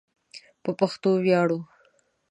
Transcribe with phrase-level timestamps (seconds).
[0.63, 1.59] په پښتو ویاړو